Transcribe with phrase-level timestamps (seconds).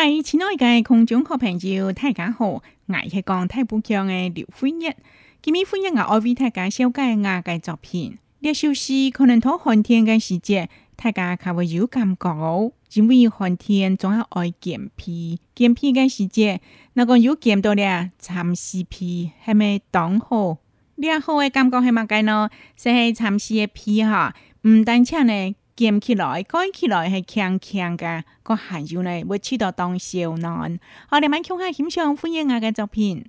[0.00, 2.62] 嗨，亲爱的空中好朋友，大家好，我
[3.10, 4.94] 是讲太不强的刘辉日。
[5.42, 8.16] 今日辉日我爱为大家小介我嘅作品。
[8.38, 12.70] 呢首诗可能同寒天嘅时节，大家较会有感觉哦。
[12.94, 16.60] 因为寒天总系爱健脾，健脾嘅时节，
[16.92, 20.58] 那个有见到咧，蚕丝皮系咪当好？
[20.94, 22.48] 你好嘅感觉系乜嘅呢？
[22.76, 25.56] 是蚕丝嘅皮哈，唔单止呢。
[25.78, 30.76] 建起来、改起来系强强嘅，个还有呢，会起到当小难。
[31.12, 33.24] 我哋咪看下欣赏欢迎我嘅作品。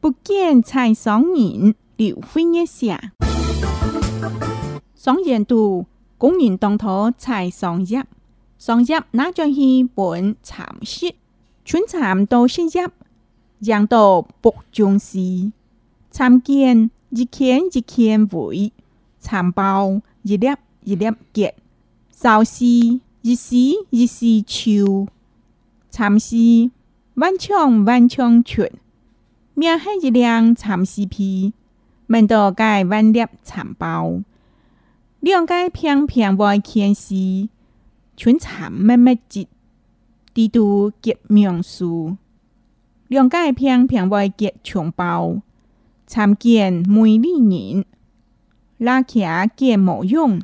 [0.00, 3.12] 不见采桑人，刘辉一下。
[4.94, 5.84] 桑人度，
[6.16, 8.02] 工人当头采桑叶，
[8.56, 11.14] 桑叶拿咗去本蚕丝，
[11.66, 12.88] 春蚕都是叶。
[13.64, 15.52] 养到北中时，
[16.10, 18.72] 参见一圈一圈围，
[19.20, 20.48] 蚕包一粒
[20.82, 21.54] 一粒结，
[22.10, 22.64] 少时
[23.22, 23.56] 一时
[23.90, 25.06] 一时秋，
[25.90, 26.36] 蚕丝
[27.14, 28.68] 万枪万枪出，
[29.54, 31.52] 命系一辆蚕丝皮，
[32.08, 34.20] 闻到该万粒蚕包，
[35.20, 37.48] 两个平平外天丝，
[38.16, 39.48] 春蚕密密结，
[40.34, 42.16] 地都结苗树。
[43.08, 45.42] 两界平平外结长包，
[46.06, 47.84] 参见美丽人，
[48.78, 49.22] 拉骑
[49.54, 50.40] 见模样，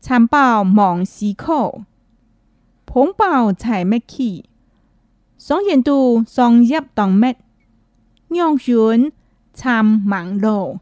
[0.00, 1.82] 参包忙思考，
[2.84, 4.46] 捧包才没起，
[5.38, 7.36] 双眼度双入当灭，
[8.26, 9.12] 娘孙
[9.54, 10.80] 参忙碌，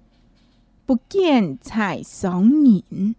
[0.86, 3.14] 不见才双人。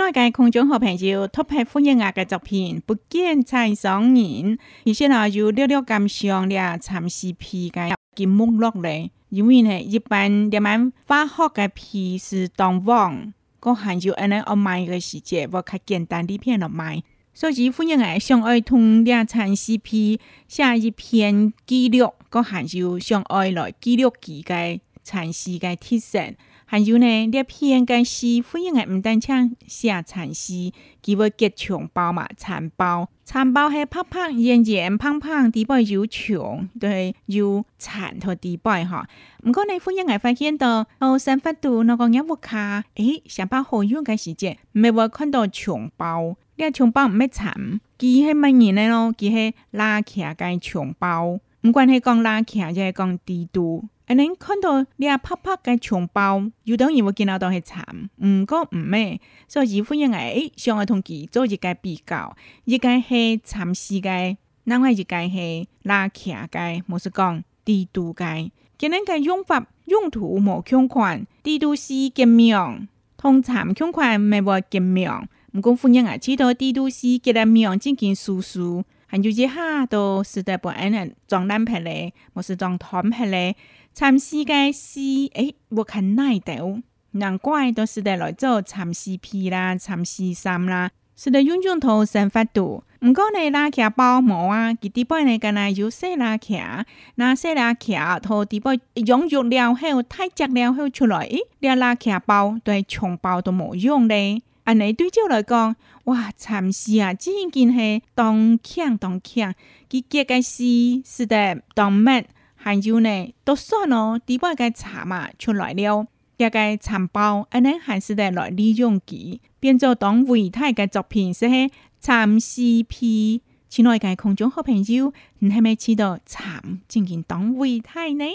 [0.00, 4.58] 亲爱的空中好朋友，特别欢迎我嘅作品，不见采桑人。
[4.86, 17.02] 而且呢，有略略感伤了蚕丝皮嘅金木落嚟，因为呢，一般人们化学嘅皮是当黄，个含有安尼我卖嘅时节，我较简单啲片落卖。
[17.34, 26.36] 所以欢迎我上爱同啲蚕丝皮写一篇记录，个含有上爱来记录佢嘅蚕丝嘅特性。
[26.70, 30.72] 还有呢，呢片嘅诗，欢迎嘅唔单唱写蚕丝，
[31.02, 39.04] 佢会结长包嘛，蚕包，蚕包系胖胖、圆圆、胖胖，底部有长，对，有蚕同底部哈。
[39.42, 49.12] 唔过呢，欢迎嘅发现到，哦，三发度那个一屋卡，诶，上班好用嘅时节，未会看到长包，呢长包唔系蚕，佢系乜嘢呢咯？
[49.18, 53.86] 佢系拉起嘅长包，唔管系讲拉起，就系讲地度。
[54.10, 57.84] 安尼看到你啊拍拍嘅长包，有等于会见到都系惨，
[58.16, 75.08] 唔过唔咩，所以欢迎诶，想要同佢做一个比较，一个系蚕丝嘅，另外一个系拉骑嘅，冇是讲地度嘅，今日嘅用法用途冇相款，地度是见面，同蚕相款未话见面，
[75.52, 83.54] 唔过欢迎啊，知道地度是见面进行叔叔，还有一下都是得不安人装烂皮咧，冇是装团皮咧。
[83.92, 85.00] 蚕丝嘅丝，
[85.34, 86.78] 诶，我看耐到，
[87.12, 92.84] 难怪都是得来做蚕丝皮啦、蚕丝衫啦，是得用用头生发度。
[93.02, 96.86] 毋过呢，拉卡包膜啊，佢底部呢，敢若有细拉卡，
[97.16, 98.70] 那细拉卡头底部
[99.06, 101.28] 用肉了后，太直了后出来，
[101.60, 104.42] 诶，拉卡包对长包都冇用咧。
[104.64, 105.74] 安尼对照来讲，
[106.04, 109.52] 哇，蚕丝啊，真件系当强当强，
[109.88, 110.62] 佢结嘅丝
[111.04, 112.24] 是得当乜？
[112.62, 116.06] 还有呢，都算哦，底部个茶嘛出来了，
[116.36, 123.40] 一个蚕包，安尼还是得来利用佢，变做当维泰嘅作品，是系蚕丝皮。
[123.70, 128.26] 亲爱嘅空中好朋友，你系咪知道蚕进行当维泰呢？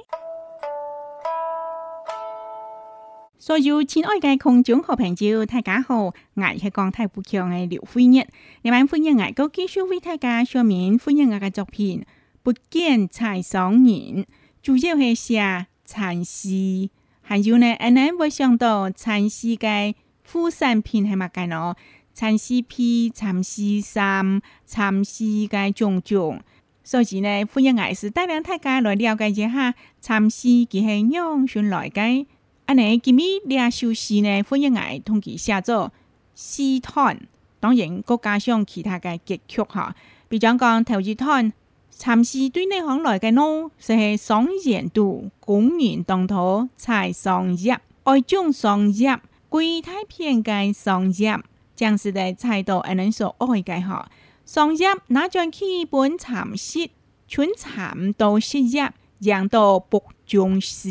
[3.37, 6.13] 所有亲爱嘅空中好朋友，大家好，我
[6.59, 8.25] 是讲太不强嘅刘辉日，
[8.63, 12.03] 你们欢迎我继续为大家说明欢迎我嘅作品。
[12.45, 14.23] 不见采桑人，
[14.61, 16.91] 主要系写蚕丝，
[17.23, 21.75] 还有呢，安尼会想到蚕丝嘅副产品系乜嘅咯？
[22.13, 26.39] 蚕丝皮、蚕丝衫、蚕丝嘅种种，
[26.83, 32.27] 所以呢，欢迎爱是带领大家来了解一下蚕丝佢系样选来嘅。
[32.67, 35.91] 安尼今日呢首诗呢，欢迎爱同佢写作
[36.35, 37.19] 诗团，
[37.59, 39.95] 当然各加上其他嘅结曲哈，
[40.29, 41.51] 比如讲头一团。
[41.97, 51.39] 蚕丝对内行来嘅喏，是双眼度公园当头采桑叶，爱种桑叶，贵太偏嘅桑叶，
[51.73, 54.11] 将是在采到安人所爱嘅哈。
[54.43, 56.89] 桑叶拿将去本蚕丝，
[57.29, 60.89] 春蚕到失业，养到不中时。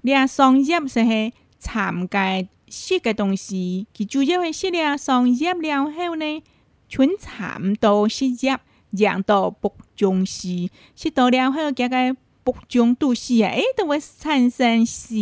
[0.00, 6.42] 俩桑叶是系蚕嘅食嘅东西，佢主要系食俩桑叶了后呢，
[6.88, 8.58] 春蚕到失业，
[8.92, 13.50] 养到不中时，食到了后，加个不中都死啊！
[13.50, 15.14] 诶，都会产生死。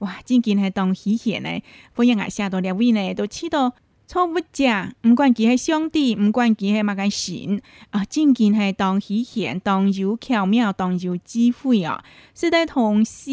[0.00, 1.62] 哇，真见系当喜险呢，
[1.94, 3.74] 欢迎啊，下到两位呢，都吃到。
[4.08, 4.64] 错误者，
[5.02, 7.60] 毋管佢系上帝，唔管佢系乜嘅神，
[7.90, 12.04] 啊，真见系当喜贤，当有巧妙，当有智慧啊！
[12.32, 13.32] 是在同时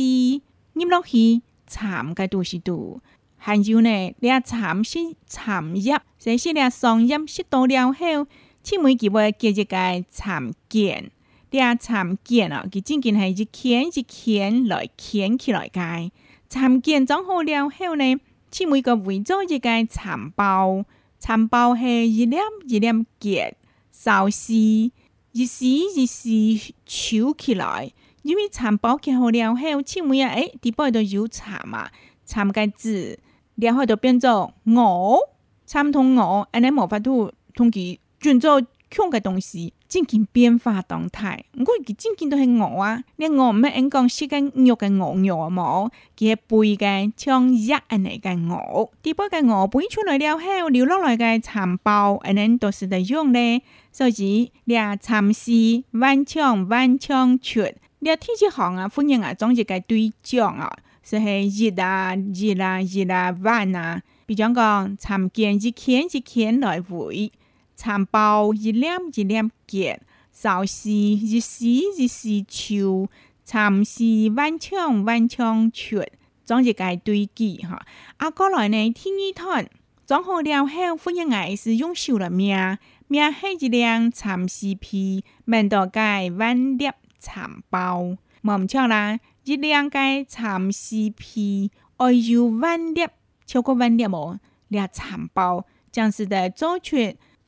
[0.73, 3.01] 入落去参嘅都是度，
[3.37, 4.97] 还有呢，你参是
[5.27, 8.27] 参入，这些你上入是到了后，
[8.63, 11.11] 请每佢会记一个参见，
[11.51, 16.09] 你参见啊，佢真件系一牵一牵来牵起来嘅，
[16.47, 18.15] 参见装好了后呢？
[18.49, 20.85] 请每个为做一个蚕包，
[21.19, 22.37] 蚕包系一粒
[22.67, 23.55] 一粒结，
[23.91, 26.29] 烧丝一丝一丝
[26.85, 27.91] 抽起来。
[28.21, 31.89] 因为蚕包结好了后，请每啊，诶，底部都有蚕嘛，
[32.23, 33.19] 蚕个字，
[33.55, 35.17] 然后就变做鹅，
[35.65, 39.73] 蚕同鹅，安尼无法度同佢转做强嘅东西。
[39.93, 43.03] 渐渐变化动态，我佢渐渐都系鹅啊！
[43.17, 45.87] 你鹅唔系应讲食紧肉嘅鹅肉啊冇，
[46.17, 48.89] 佢系背嘅像一安尼嘅鹅。
[49.03, 53.61] 第八嘅鹅背出来了后，流落来嘅蚕包，安尼都是得用咧。
[53.91, 55.51] 所以俩蚕丝
[55.91, 57.61] 弯枪弯枪出，
[57.99, 67.31] 俩天气行啊，欢迎啊，总一个对象啊，是系热啊热啊热啊弯啊，比如讲蚕剑一钳一钳来回。
[67.75, 69.35] 蚕包一粒一粒
[69.67, 69.99] 结，
[70.31, 73.09] 烧丝一丝一丝抽，
[73.43, 74.03] 蚕丝
[74.35, 76.03] 弯枪弯枪出，
[76.45, 77.85] 总一个对记哈。
[78.17, 79.69] 啊，过来呢，天一团
[80.05, 82.77] 装好了后，欢迎爱是用手来命，
[83.07, 86.89] 命系一两蚕丝皮，面到盖弯粒
[87.19, 93.07] 蚕包，冇错啦，一两个蚕丝皮，爱有弯粒，
[93.45, 94.37] 超过弯粒冇，
[94.67, 96.95] 俩蚕包，将是的做出。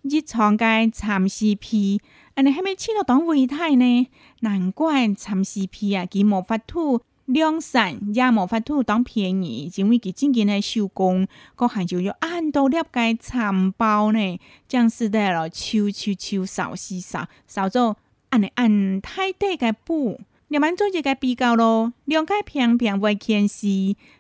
[0.08, 2.00] 日常嘅蚕丝皮，
[2.36, 4.08] 安尼系咪吃到当胃太呢？
[4.42, 17.98] 难怪蚕丝皮啊，佢无法度量产，也无法度当便宜，因为佢真正系手工，个还就要按到粒嘅蚕包呢，将是的咯，抽抽抽，扫丝扫，扫做
[18.30, 23.68] 安尼按太低嘅布，你们做一个比较咯，两个平平为纤丝，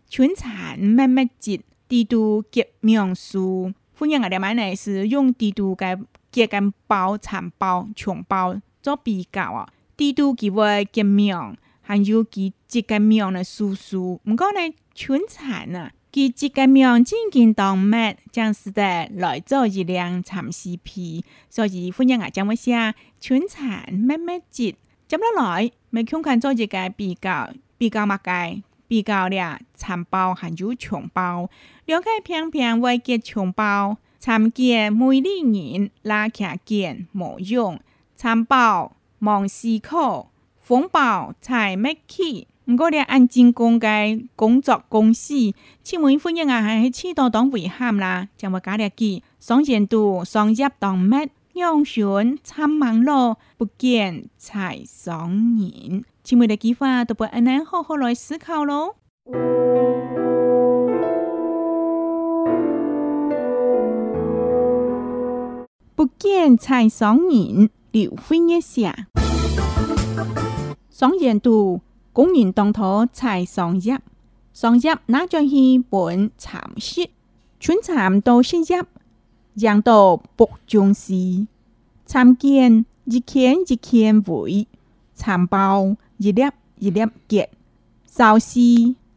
[0.10, 3.72] 全蚕密密结，地度结苗数。
[3.97, 4.27] 欢迎啊！
[4.27, 5.97] 两万呢是用地图嘅
[6.30, 9.65] 结根包、蚕包、虫包做比较啊。
[9.95, 14.19] 地图佢会结苗，还有佢结根苗的叔叔。
[14.25, 14.59] 唔过呢，
[14.94, 21.24] 春蚕啊，佢结根苗渐渐当麦，将是的来做一辆蚕丝皮。
[21.50, 24.75] 所以欢迎啊，将我写春蚕咩咩结，
[25.07, 28.62] 接落来咪看看做一个比较，比较乜嘅。
[28.88, 31.50] 比较了蚕包还有虫包，
[31.86, 37.80] 两个偏偏会结虫包，蚕结每里人拉起见无用，
[38.16, 42.48] 蚕包忙思考，风暴才没起。
[42.66, 45.54] 毋过咧按进攻嘅工作公司，
[45.84, 48.28] 请问欢迎啊，还是起到当遗憾啦？
[48.36, 51.30] 将我加了记，双前度双入当乜？
[51.54, 56.04] 用选参忙碌，不见才双年。
[56.25, 58.95] 前面的计划都不安能好好来思考咯。
[65.94, 69.06] 不见才双年，刘辉一下。
[70.90, 74.00] 双年度公园当头才双入，
[74.52, 77.07] 双入那就去本蚕食，
[77.59, 78.83] 春蚕都是入，
[79.57, 81.45] 养到不中时，
[82.04, 84.68] 参见一天一天为
[85.14, 85.95] 蚕包。
[86.18, 86.44] 一粒
[86.80, 87.50] 一粒结，
[88.06, 88.60] 烧丝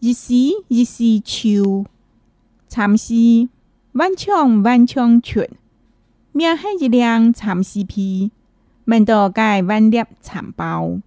[0.00, 0.34] 一丝
[0.66, 1.86] 一丝抽，
[2.66, 3.14] 蚕丝
[3.92, 5.46] 弯枪弯枪出，
[6.32, 8.32] 命系一辆蚕丝皮，
[8.84, 10.98] 门到盖弯粒蚕包，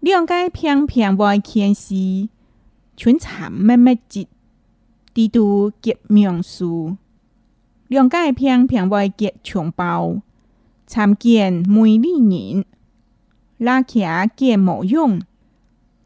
[0.00, 2.28] 两个平平外牵丝，
[2.96, 4.28] 全蚕密密结，
[5.14, 6.96] 地度结苗树，
[7.88, 10.20] 两个平平外结长包，
[10.86, 12.64] 参见每里人。
[13.60, 14.02] 拉起
[14.34, 15.20] 见无用，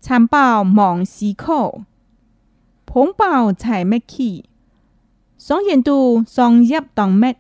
[0.01, 1.83] 蚕包忙思考，
[2.85, 4.47] 蓬包才没起，
[5.39, 7.37] 双眼度双入当灭，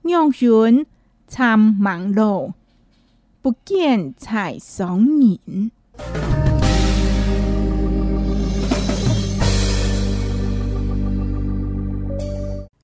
[0.00, 0.86] 让选
[1.26, 2.54] 参忙碌，
[3.42, 5.70] 不见才双年。